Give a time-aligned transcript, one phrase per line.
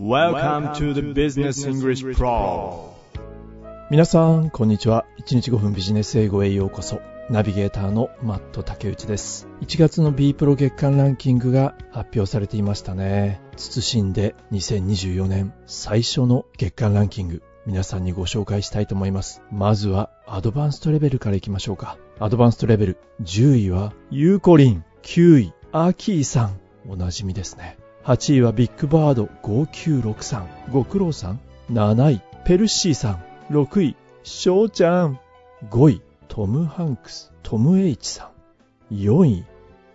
[0.00, 2.94] Welcome to the Business English Pro
[3.90, 5.04] 皆さん、こんにちは。
[5.18, 7.02] 1日5分ビジネス英語へようこそ。
[7.28, 9.46] ナビゲーターのマット竹内です。
[9.60, 13.42] 1月の B プロ月間ランキングが発表されていましたね。
[13.58, 19.42] 謹んで2024年最初の月間ランキング、皆さんにご紹介したいと思います。
[19.52, 21.98] まずはアドバンストレベルからいきましょうか。
[22.18, 26.58] アドバンストレベル、10位はユーコリン、9位、アーキーさん、
[26.88, 27.76] おなじみですね。
[28.04, 31.40] 8位はビッグバード5963、ご苦労さん。
[31.70, 33.24] 7位、ペルシーさん。
[33.50, 35.18] 6位、ショウちゃん。
[35.68, 38.30] 5位、トム・ハンクス、トム・エイチさ
[38.90, 38.94] ん。
[38.94, 39.44] 4位、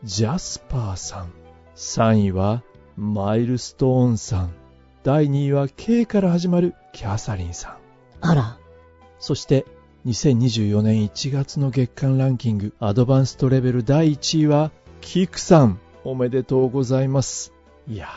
[0.04, 1.32] ジャスパーさん。
[1.76, 2.62] 3位は、
[2.96, 4.52] マイルストーンさん。
[5.04, 7.78] 第2位は K から始まるキャサリンさん。
[8.22, 8.58] あら、
[9.20, 9.66] そして、
[10.06, 15.80] 2024年1月の月間ランキングアドバンストレベル第1位は、キクさん。
[16.04, 17.55] おめでとうございます。
[17.88, 18.10] いやー、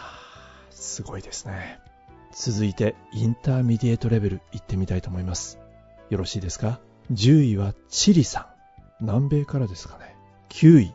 [0.70, 1.78] すごいですね。
[2.32, 5.58] 続いて、 Intermediate Level 行ってみたいと思います。
[6.08, 6.80] よろしいですか
[7.12, 8.54] ?10 位はチリさ
[9.00, 9.04] ん。
[9.04, 10.16] 南米からですかね。
[10.48, 10.94] 9位、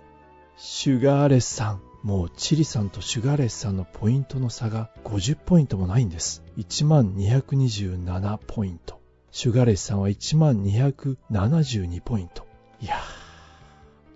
[0.58, 1.82] シュガーレスさん。
[2.04, 6.44] もうチリさんとシュガーレスさんのポイントの差が50ポイントもないんです。
[6.58, 9.00] 1227ポイント。
[9.32, 12.46] シュガーレスさんは1272ポイント。
[12.82, 12.96] いや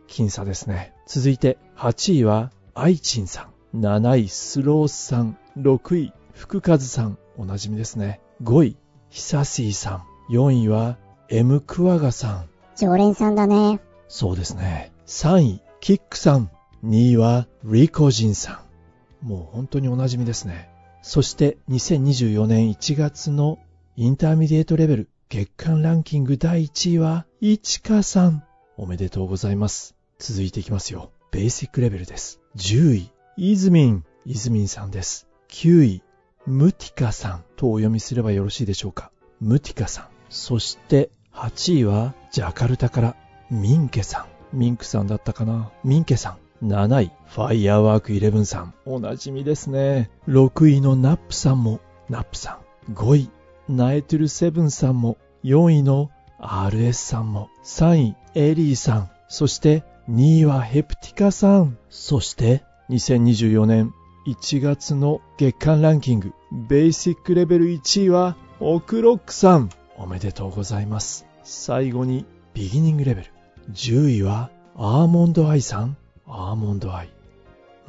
[0.08, 0.94] ー、僅差ですね。
[1.06, 3.57] 続いて8位はアイチンさん。
[3.76, 5.38] 7位スロースさん。
[5.58, 7.18] 6位福和さん。
[7.38, 8.22] おなじみですね。
[8.44, 8.78] 5位
[9.10, 10.34] ヒサシーさん。
[10.34, 10.98] 4位は
[11.30, 12.50] M クワガさん。
[12.78, 13.80] 常連さんだね。
[14.08, 14.92] そうですね。
[15.08, 16.52] 3位、キックさん。
[16.86, 18.62] 2位は、リコジンさ
[19.24, 19.28] ん。
[19.28, 20.70] もう本当におなじみですね。
[21.02, 23.58] そして、2024年1月の
[23.96, 28.44] Intermediate Level 月間ランキング第1位は、イチカさん。
[28.78, 29.96] おめでとうございます。
[30.20, 31.12] 続いていきますよ。
[31.32, 32.40] Basic Level です。
[32.56, 34.04] 10位、イズミン。
[34.26, 35.28] イズミンさんです。
[35.50, 36.02] 9位、
[36.48, 39.12] ムティカさんとお読みすればよろしいでしょうか。
[39.40, 40.06] ムティカさん。
[40.32, 43.16] そして、8位は、ジャカルタから、
[43.52, 44.58] ミンケさん。
[44.58, 46.68] ミンクさんだったかなミンケさん。
[46.68, 48.74] 7位、ファイヤーワーク11さん。
[48.88, 50.10] おなじみですね。
[50.28, 51.80] 6位のナップさんも、
[52.10, 52.60] ナップさ
[52.90, 52.94] ん。
[52.94, 53.30] 5位、
[53.70, 55.16] ナエトゥルセブンさんも。
[55.44, 56.10] 4位の
[56.40, 57.50] RS さんも。
[57.64, 59.12] 3位、エリーさん。
[59.28, 61.78] そして、2位はヘプティカさん。
[61.92, 63.94] そして、2024年
[64.26, 69.70] 1月の月間ランキング、 Basic Level 1位は、オクロックさん。
[69.98, 71.26] おめでとうございます。
[71.44, 73.32] 最後に、 Beginning Level。
[73.72, 75.98] 10位は、アーモンドアイさん。
[76.26, 77.10] アーモンドアイ。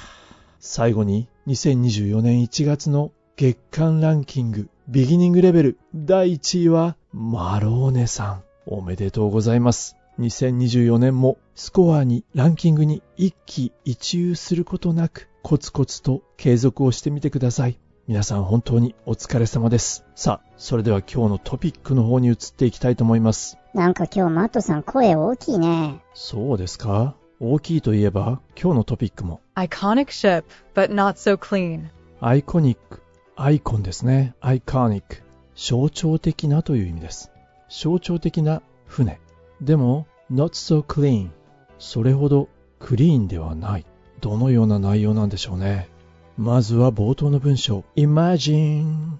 [0.59, 8.43] 最後に、2024年1月の月間ランキング、ビギニングレベル第1位は、マローネさん。
[8.65, 9.97] おめでとうございます。
[10.19, 17.79] 2024年もスコアにランキングに一喜一憂することなくコツコツと継続をしてみてください。
[18.07, 20.05] 皆さん本当にお疲れ様です。
[20.15, 23.57] さあ、それでは今日のトピックの方に移っていきたいと思います。
[23.73, 26.01] なんか今日マットさん声大きいね。
[26.13, 27.15] そうですか？
[27.39, 30.43] 大きいといえば今日のトピックも Iconic ship,
[30.75, 31.87] but not so clean.
[32.21, 33.01] アイコニック、
[33.35, 34.35] アイコンですね。
[34.39, 35.23] アイコニック。
[35.55, 37.31] 象徴的なという意味です。
[37.73, 39.19] 象徴的な船。
[39.59, 41.31] でも、not so clean。
[41.79, 42.47] それほど
[42.79, 43.85] クリーンではない。
[44.21, 45.89] どのような内容なんでしょうね。
[46.37, 47.83] まずは冒頭の文章。
[47.95, 49.17] Imagine。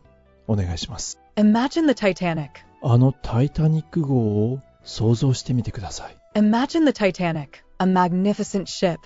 [0.47, 1.19] お願いします。
[1.35, 2.49] Imagine the Titanic.
[2.83, 4.17] あのタイタニック号
[4.51, 6.17] を想像してみてください。
[6.35, 8.99] Imagine the Titanic, a magnificent ship.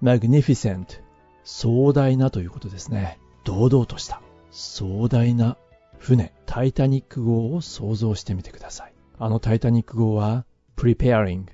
[0.00, 1.00] magnificent
[1.42, 3.18] 壮大なということですね。
[3.42, 4.20] 堂々とした
[4.52, 5.56] 壮大な
[5.98, 8.94] 船、タイタニック号を想像してみてください。
[9.18, 10.44] あのタイタニック号は
[10.76, 11.46] preparing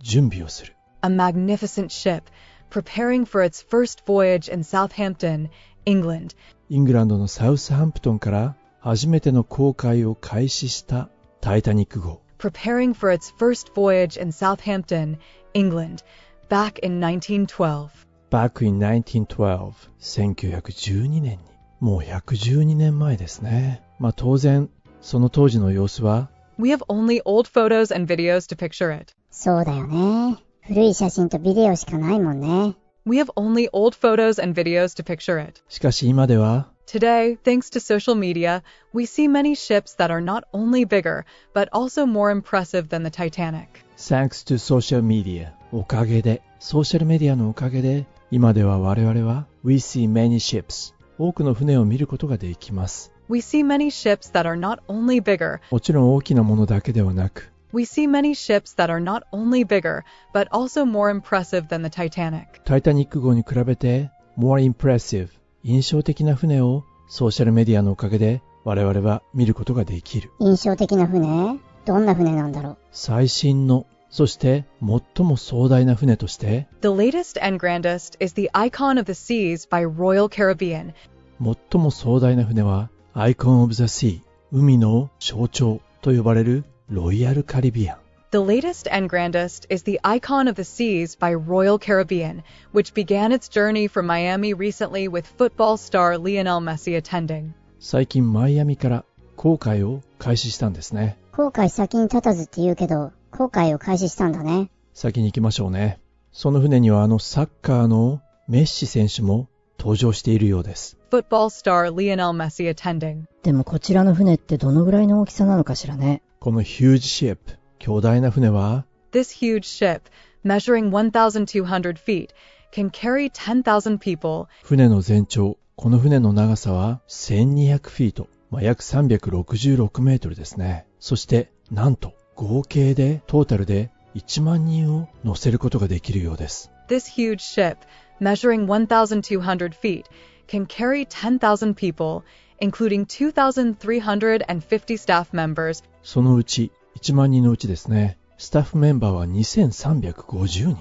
[0.00, 0.76] 準備をする。
[1.02, 2.22] A magnificent ship,
[2.70, 5.48] preparing for its first voyage in Southampton,
[5.84, 6.36] England.
[6.68, 11.08] イングランドのサウスハンプトンから初めての航海を開始した
[11.40, 12.20] タイタニック号。
[12.38, 15.18] Preparing for its first voyage in Southampton,
[15.54, 16.04] England,
[16.48, 17.90] back in 1912.
[18.30, 21.38] Back in 1912 1912年に
[21.80, 23.82] もう112年前ですね。
[23.98, 29.14] まあ当然その当時の様子は We have only old photos and videos to picture it.
[29.30, 30.36] そうだよね。
[30.62, 32.74] 古い写真とビデオしかないもんね。
[33.08, 35.62] we have only old photos and videos to picture it.
[35.68, 38.62] しかし今では Today, thanks to social media,
[38.94, 41.24] we see many ships that are not only bigger,
[41.54, 43.84] but also more impressive than the Titanic.
[43.96, 54.45] Thanks to social media おかげでソーシャルメディアのおかげで今では我々は We see many ships 多くの船を見ることができます We see many ships that
[54.45, 60.47] are not only bigger, もちろん大きなものだけではなく we see many ships that are not only bigger, but
[60.51, 62.61] also more impressive than the Titanic.
[62.65, 65.29] タイタニック号に比べて more impressive
[65.63, 80.93] 印象的な船をソーシャルメディアのおかげで我々は見ることができる印象的な船どんな船なんだろう最新のそして最も壮大な船として The latest and grandest is the Icon of the Seas by Royal Caribbean.
[81.41, 82.89] 最も壮大な船は
[83.20, 84.20] Icon of the Sea
[84.52, 87.98] 海の象徴と呼ばれるロイヤルカリビアン
[88.30, 93.32] The latest and grandest is the Icon of the Seas by Royal Caribbean, which began
[93.32, 97.54] its journey from Miami recently with football star Lionel Messi attending.
[97.80, 99.04] 最近マイアミから
[99.34, 104.70] 航海を開始したんですね後悔先に立たずって言うけど、後悔を開始したんだね。
[104.94, 105.98] 先に行きましょうね
[106.30, 109.48] その船にはあのサッカーのメッシ選手も
[109.78, 110.98] 登場しているようです。
[111.10, 113.24] Football star Lionel Messi attending.
[113.42, 116.22] でもこちらの船ってどのぐらいの大きさなのかしらね。
[116.40, 120.02] このヒュージシップ巨大な船は？This huge ship,
[120.44, 122.28] measuring 1,200 feet,
[122.72, 124.46] can carry 10,000 people.
[124.62, 130.86] 船の全長この船の長さは1200フィート、まあ、約366メートルですね。
[130.98, 136.72] そしてなんと合計でトータルで1万人を乗せることができるようです。
[136.88, 137.76] This huge ship,
[138.20, 140.04] measuring 1,200 feet,
[140.46, 142.22] can carry 10,000 people,
[142.60, 150.76] including 2,350 staff members そのうち1万人のうちですねスタッフメンバーは2350人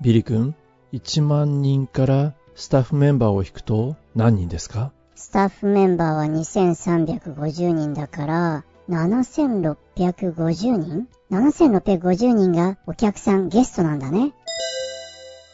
[0.00, 0.54] ビリ君
[0.92, 4.92] 1万人からスタッフメンバーを引くと何人ですか？
[5.14, 14.34] スタッフメンバーは2350人だから、7650人 ?7650 人がお客さん、ゲストなんだね。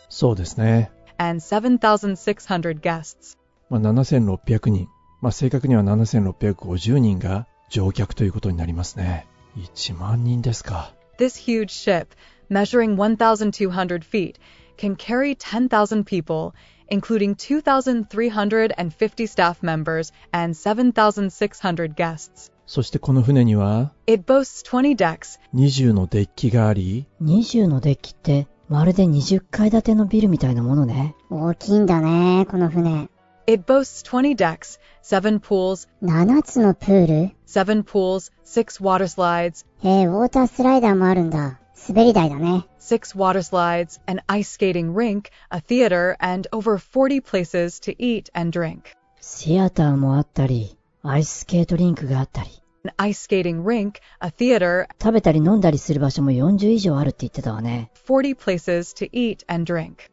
[0.09, 3.38] そうですね、and 7,600 guests.
[3.70, 4.88] まあ、7600人、
[5.22, 9.26] まあ、正確には7650人が乗客ということになりますね
[9.58, 12.08] 1万人ですか This huge ship,
[12.50, 14.36] measuring 1,200 feet,
[14.78, 16.54] can carry 10,000 people,
[16.90, 22.52] including 2,350 staff members and 7,600 guests.
[22.66, 31.15] そしてこの船には It boasts 20 decks, 20のデッキがあり20のデッキって まるで20階建てのビルみたいなものね。
[31.31, 33.09] 大きいんだね、この船。
[33.49, 41.59] it boasts 20 decks, 7 pools, 7つのプール7 pools, 6 water slides, へえ、ウォータースライダーもあるんだ。
[41.89, 42.67] 滑り台だね。
[42.79, 48.51] 6 water slides, an ice skating rink, a theater, and over 40 places to eat and
[48.51, 48.81] drink.
[49.23, 52.51] シアターもあったり、アイススケートリンクがあったり、
[52.85, 57.91] An ice skating rink, a theater, 食べたり飲んだりする場所も40以上あるって言ってたわね。
[58.07, 60.11] 40 places to eat and drink.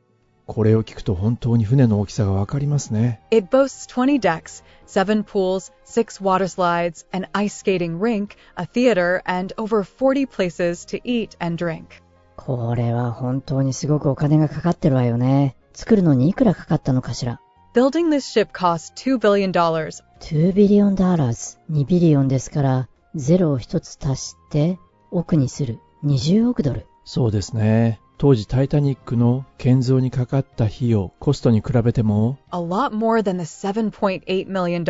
[0.47, 8.65] これを聞くと本当に船の大きさがわかりますね It boasts 20 decks, 7 pools, 6 water slides, an ice skating rink, a
[8.65, 12.03] theater, and over 40 places to eat and drink.
[12.35, 15.55] これは本当にすごくお金がかかってるわよね。
[15.73, 17.41] 作るのにいくらかかったのかしら。
[17.75, 21.57] Building this ship cost $2 billion, 2 billion dollars。
[21.69, 24.79] 2 billion ですから、ゼロを一つ足して、
[25.11, 25.79] 億にする。
[26.05, 26.85] 20億ドル。
[27.03, 34.85] そうですね当時タイタニックの建造にかかった費用コストに比べても a lot more than the $7.8 million,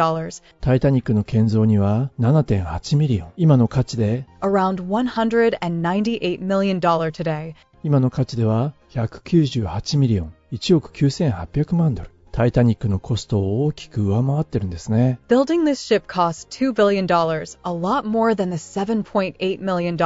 [0.61, 7.55] タイタニックの建造には7.8 million 今の価値で around $198 million today.
[7.83, 19.60] 今の価値では198 million 1億9800万ドルタイタニックのコストを大きく上回ってるんですね Building this ship cost $2 billion, a lot more than the $7.8
[19.60, 19.96] million,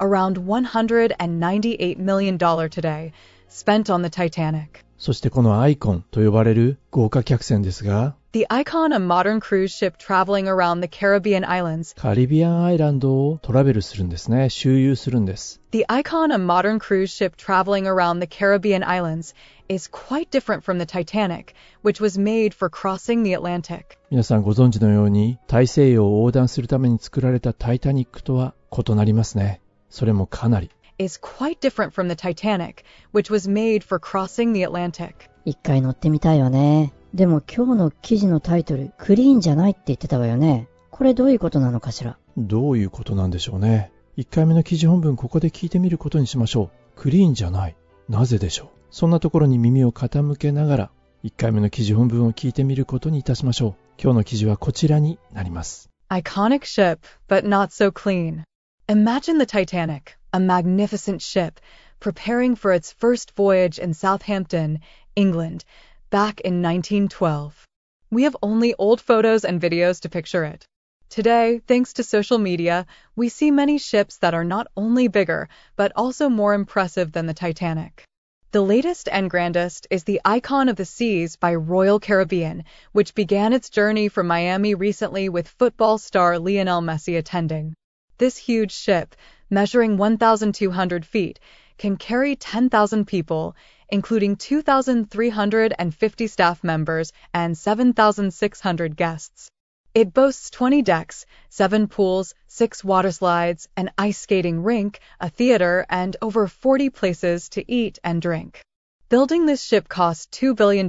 [0.00, 3.12] around $198 million today,
[3.48, 4.84] spent on the Titanic.
[4.97, 16.33] そしてこのアイコンと呼ばれる豪華客船ですが The Icon, a modern cruise ship traveling around the Caribbean islands, カリビアンアイランドをトラベルするんですね周遊するんです the Icon,
[16.33, 19.33] a modern cruise ship traveling around the Caribbean islands,
[19.69, 23.97] is quite different from the Titanic, which was made for crossing the Atlantic.
[24.09, 35.29] 皆さんご存知のように大西洋を横断するために作られたタイタニックとは異なりますねそれもかなり Is quite different from the Titanic, which was made for crossing the Atlantic.
[35.45, 36.91] 一回乗ってみたいわね。
[37.13, 40.67] でも今日の記事のタイトル、クリーンじゃないって言ってたわよね。
[40.89, 42.17] これどういうことなのかしら？
[42.35, 47.75] どういうことなんでしょうね1回目の記事本文ここで聞いてみることにしましょうクリーンじゃない
[48.09, 48.67] なぜでしょう？
[48.89, 50.89] そんなところに耳を傾けながら、
[51.23, 54.01] 1回目の記事本文を聞いてみることにいたしましょう。
[54.01, 55.91] 今日の記事はこちらになります。
[56.09, 58.41] Iconic ship, but not so clean.
[58.87, 61.59] Imagine the Titanic, a magnificent ship,
[61.99, 64.79] preparing for its first voyage in Southampton,
[65.15, 65.65] England,
[66.09, 67.65] back in 1912.
[68.11, 70.65] We have only old photos and videos to picture it.
[71.09, 75.91] Today, thanks to social media, we see many ships that are not only bigger, but
[75.95, 78.03] also more impressive than the Titanic.
[78.51, 83.53] The latest and grandest is the Icon of the Seas by Royal Caribbean, which began
[83.53, 87.73] its journey from Miami recently with football star Lionel Messi attending.
[88.17, 89.15] This huge ship,
[89.49, 91.39] measuring 1,200 feet,
[91.77, 93.55] can carry 10,000 people,
[93.89, 99.49] including 2,350 staff members and 7,600 guests.
[99.93, 105.85] It boasts 20 decks, 7 pools, 6 water slides, an ice skating rink, a theater,
[105.89, 108.61] and over 40 places to eat and drink.
[109.09, 110.87] Building this ship cost $2 billion,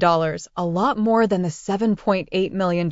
[0.56, 2.88] a lot more than the $7.8 million,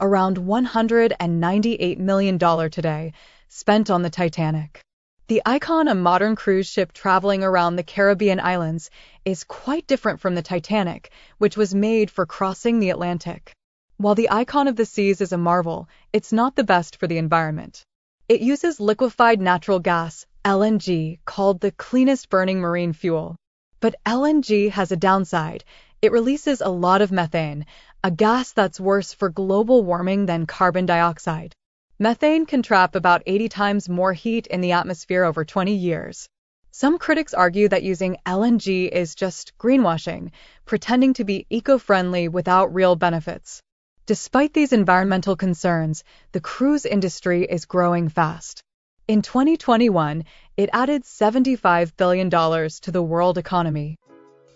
[0.00, 2.38] around $198 million
[2.70, 3.12] today,
[3.48, 4.80] spent on the Titanic.
[5.28, 8.88] The Icon, a modern cruise ship traveling around the Caribbean islands,
[9.26, 13.52] is quite different from the Titanic, which was made for crossing the Atlantic.
[13.98, 17.18] While the Icon of the Seas is a marvel, it's not the best for the
[17.18, 17.82] environment.
[18.26, 23.36] It uses liquefied natural gas, LNG, called the cleanest burning marine fuel.
[23.80, 25.62] But LNG has a downside.
[26.00, 27.66] It releases a lot of methane,
[28.02, 31.54] a gas that's worse for global warming than carbon dioxide.
[31.99, 36.27] Methane can trap about 80 times more heat in the atmosphere over 20 years.
[36.71, 40.31] Some critics argue that using LNG is just greenwashing,
[40.65, 43.61] pretending to be eco-friendly without real benefits.
[44.05, 48.63] Despite these environmental concerns, the cruise industry is growing fast.
[49.07, 50.25] In 2021,
[50.57, 53.97] it added $75 billion to the world economy.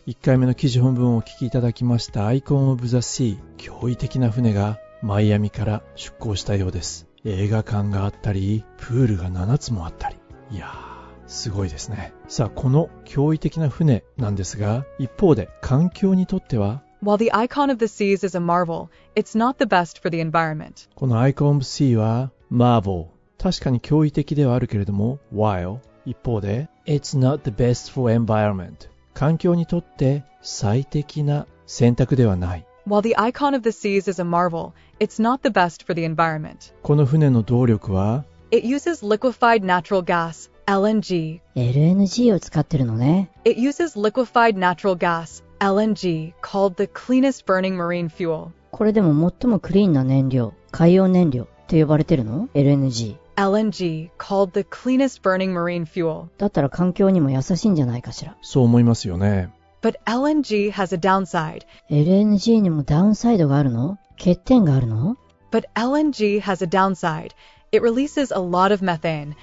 [0.08, 10.17] 1回目の記事本文をお聞きいただきましたアイコン・オブ・ザ・シー驚異的な船がマイアミから出港したようです 映画館があったりプールが7つもあったり。
[10.51, 10.93] いやー
[11.29, 12.13] すごいですね。
[12.29, 20.89] さあこの驚異的な船なんですが一方で環境にとっては？While the icon of the seas is a marvel, it's not the best for the environment.
[20.95, 33.72] このアイコン・オブ・シーはマーボー確かに驚異的ではあるけれども while 一方で It's not the best for environment 環境にとって最適な選択ではない While the icon of the
[33.72, 36.74] seas is a marvel, it's not the best for the environment.
[36.84, 41.42] この船の動力は It uses liquefied natural gas, LNG.
[41.56, 43.30] LNG を使ってるのね。
[43.46, 48.52] It uses liquefied natural gas, LNG, called the cleanest burning marine fuel.
[48.72, 53.18] これでも最もクリーンな燃料、海洋燃料って呼ばれてるの ?LNG。
[53.36, 56.28] LNG, called the cleanest burning marine fuel.
[56.38, 58.36] だったら環境にも優しいんじゃないかしら。
[58.42, 59.50] そう思いますよね
[59.82, 61.62] But LNG has a downside.
[61.90, 65.18] LNG にもダウンサイドがあるの欠点があるの
[65.52, 67.32] But LNG has a downside.
[67.72, 69.36] It releases a lot of methane.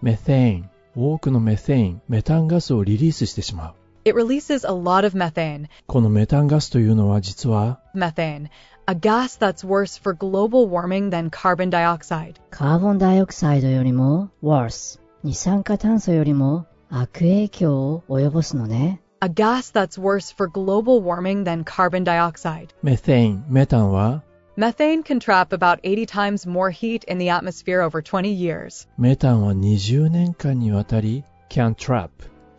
[0.00, 3.74] メテイン多くのメテインメタンガスをリリースしてしまう
[4.04, 5.66] It releases a lot of methane.
[5.86, 8.48] このメタンガスというのは実は Methane,
[8.86, 12.36] a gas that's worse for global warming than carbon dioxide.
[12.50, 15.00] カーボンダイオクサイドよりも worse。
[15.22, 19.02] 二酸化炭素よりも悪影響を及ぼすのね。
[19.25, 22.75] A gas that's worse for global warming than carbon dioxide.
[22.83, 24.21] メテインメタンは
[24.55, 28.87] Methane can trap about 80 times more heat in the atmosphere over 20 years.
[28.99, 32.09] メタンは20年間にわたり can trap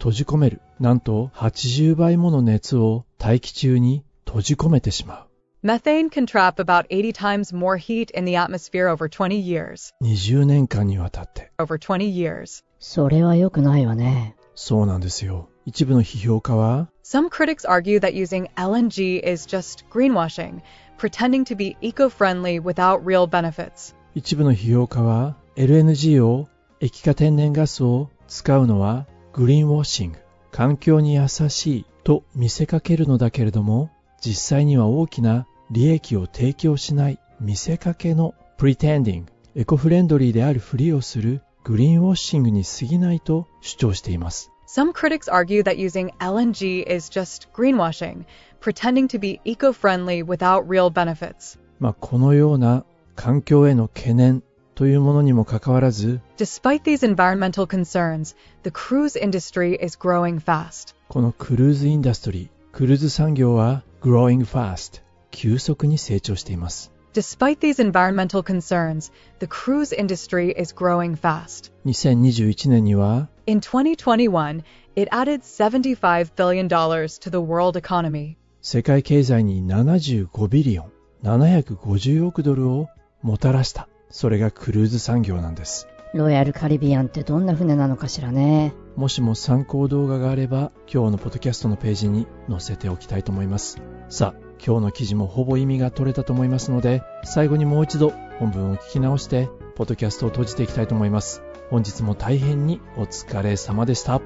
[0.01, 5.29] 閉じ込めるなんと80倍もの熱を大気中に閉じ込めてしま
[5.63, 9.95] う Methane can trap about 80 times more heat in the atmosphere over 20 years.
[10.03, 12.65] 20年間にわたって Over 20 years.
[12.81, 14.35] それは良くないわね。
[14.57, 20.63] そうなんですよ一部の批評家は Some critics argue that using LNG is just greenwashing,
[20.97, 23.95] pretending to be eco-friendly without real benefits.
[24.15, 26.49] 一部の批評家は LNG を
[26.81, 30.19] 液化天然ガスを使うのはグリーンウォッシング
[30.53, 39.25] 環境に優しいと見せかけるのだけれども実際には大きな利益を提供しない見せかけの pretending
[39.57, 48.26] エコフレンドリーであるふりをするグリーンウォッシングに過ぎないと主張しています Some critics argue that using LNG is just greenwashing,
[48.62, 51.60] pretending to be eco-friendly without real benefits.
[51.80, 54.44] まあこのような環境への懸念
[54.76, 60.96] というものにもかかわらず Despite these environmental concerns, the cruise industry is growing fast.
[61.10, 71.73] このクルーズインダストリークルーズ産業は growing fast 急速に成長しています Despite these environmental concerns, the cruise industry is growing fast.
[71.87, 74.63] 2021年には In 2021,
[74.97, 78.37] it added $75 billion to the world economy.
[78.61, 80.93] 世界経済に75ビリオン、
[81.23, 82.89] 750億ドルを
[83.23, 83.89] もたらした。
[84.11, 85.89] それがクルーズ産業なんです。
[86.13, 88.75] ロイヤルカリビアンってどんな船なのかしらね。
[88.95, 93.81] もしも参考動画があれば、今日のポッドキャストのページに載せておきたいと思います。
[94.11, 101.43] さあ、今日の記事もほぼ意味が取れたと思いますので、最後にもう一度本文を聞き直して、ポッドキャストを閉じていきたいと思います。
[101.71, 104.21] 本日も大変にお疲れ様でした。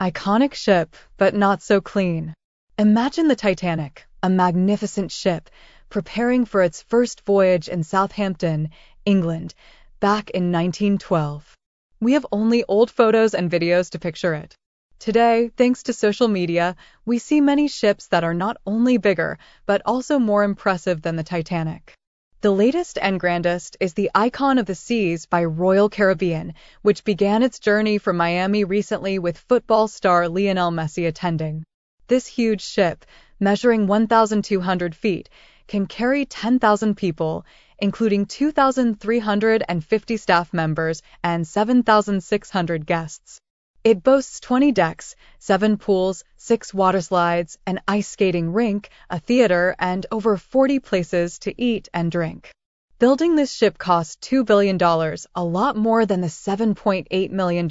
[0.00, 2.32] Iconic ship, but not so clean.
[2.78, 5.48] Imagine the Titanic, a magnificent ship,
[5.88, 8.70] preparing for its first voyage in Southampton,
[9.04, 9.54] England,
[10.00, 11.56] back in 1912.
[12.00, 14.54] We have only old photos and videos to picture it.
[14.98, 16.74] Today, thanks to social media,
[17.06, 21.22] we see many ships that are not only bigger, but also more impressive than the
[21.22, 21.94] Titanic.
[22.40, 27.44] The latest and grandest is the Icon of the Seas by Royal Caribbean, which began
[27.44, 31.62] its journey from Miami recently with football star Lionel Messi attending.
[32.08, 33.04] This huge ship,
[33.38, 35.28] measuring 1,200 feet,
[35.68, 37.46] can carry 10,000 people,
[37.78, 43.40] including 2,350 staff members and 7,600 guests.
[43.84, 49.76] It boasts 20 decks, 7 pools, 6 water slides, an ice skating rink, a theater,
[49.78, 52.50] and over 40 places to eat and drink.
[52.98, 54.76] Building this ship cost $2 billion,
[55.36, 57.66] a lot more than the $7.8 million,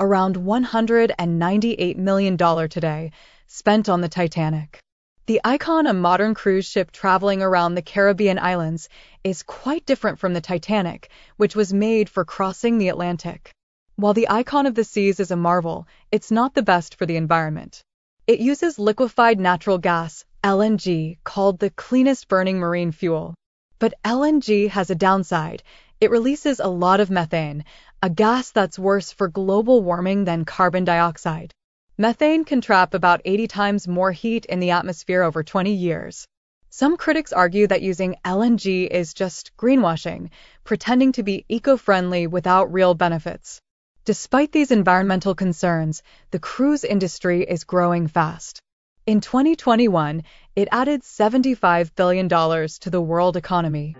[0.00, 2.36] around $198 million
[2.68, 3.12] today,
[3.46, 4.80] spent on the Titanic.
[5.26, 8.88] The Icon, a modern cruise ship traveling around the Caribbean islands,
[9.22, 13.52] is quite different from the Titanic, which was made for crossing the Atlantic.
[14.00, 17.16] While the Icon of the Seas is a marvel, it's not the best for the
[17.16, 17.82] environment.
[18.28, 23.34] It uses liquefied natural gas, LNG, called the cleanest burning marine fuel.
[23.80, 25.64] But LNG has a downside.
[26.00, 27.64] It releases a lot of methane,
[28.00, 31.50] a gas that's worse for global warming than carbon dioxide.
[31.96, 36.24] Methane can trap about 80 times more heat in the atmosphere over 20 years.
[36.70, 40.30] Some critics argue that using LNG is just greenwashing,
[40.62, 43.60] pretending to be eco-friendly without real benefits.
[44.08, 48.62] Despite these environmental concerns, the cruise industry is growing fast.
[49.04, 50.22] In 2021,
[50.56, 53.96] it added $75 billion to the world economy.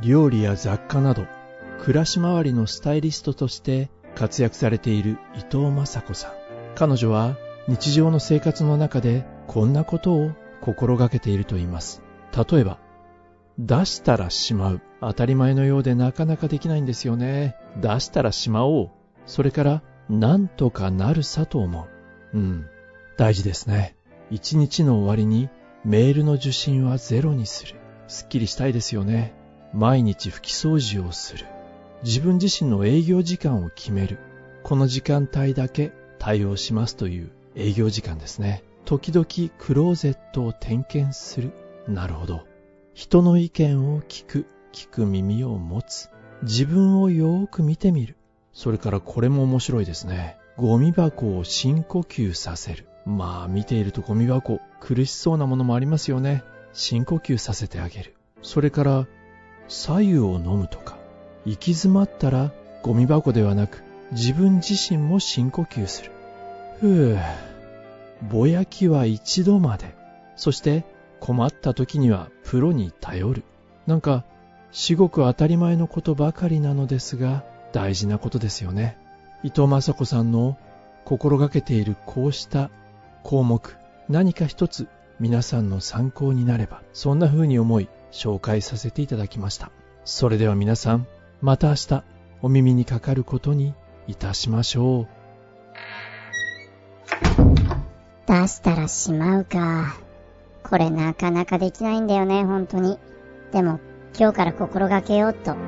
[0.00, 1.26] 料理や雑貨など、
[1.80, 6.32] 暮らし回りのスタイリストとして活躍されている伊藤雅子さん。
[6.74, 7.36] 彼女は
[7.68, 12.00] 日常の生活の中でこんなことを心がけていると言います。
[12.34, 12.78] 例えば、
[13.58, 14.80] 出したらしまう。
[15.02, 17.56] 当たり前のようでなかなかできないんですよね。
[17.76, 18.97] 出したらしまおう。
[19.28, 21.86] それから、なんとかなるさと思
[22.32, 22.38] う。
[22.38, 22.66] うん。
[23.18, 23.94] 大事ですね。
[24.30, 25.50] 一日の終わりに
[25.84, 27.74] メールの受信はゼロにする。
[28.08, 29.34] すっきりしたいですよね。
[29.74, 31.44] 毎日拭き掃除をする。
[32.04, 34.18] 自分自身の営業時間を決める。
[34.62, 38.64] この時間帯だけ対応しますという営業時間ですね。
[38.86, 39.26] 時々
[39.58, 41.52] クローゼットを点検する。
[41.86, 42.46] なるほど。
[42.94, 44.46] 人の意見を聞く。
[44.72, 46.08] 聞く耳を持つ。
[46.42, 48.17] 自分をよーく見てみる。
[48.58, 50.36] それからこれも面白いですね。
[50.56, 52.88] ゴミ箱を深呼吸させる。
[53.06, 56.42] まあ見ているとゴミ箱苦しそうなものもありますよね。
[56.72, 58.16] 深呼吸させてあげる。
[58.42, 59.06] それから
[59.68, 60.98] 左右を飲むとか。
[61.46, 62.50] 行き詰まったら
[62.82, 66.10] ゴミ箱ではなく自分自身も深呼吸する。
[66.80, 67.20] ふぅ。
[68.28, 69.94] ぼやきは一度まで。
[70.34, 70.84] そして
[71.20, 73.44] 困った時にはプロに頼る。
[73.86, 74.24] なんか、
[74.72, 77.44] 至極当たり前のことばかりなのですが、
[77.78, 78.98] 大事なことですよね。
[79.44, 80.58] 伊藤雅子さんの
[81.04, 82.70] 心がけているこうした
[83.22, 83.76] 項目、
[84.08, 84.88] 何か一つ
[85.20, 89.70] 皆さんの参考になれば、そんな風に思い紹介させていただきました。
[90.04, 91.06] それでは皆さん、
[91.40, 92.02] また明日
[92.42, 93.74] お耳にかかることに
[94.08, 95.06] いたしましょう。
[98.26, 99.94] 出したらしまうか。
[100.64, 102.98] これなかなかできないんだよね、本当に。
[103.52, 103.78] でも、
[104.18, 105.67] 今日から心がけようっと。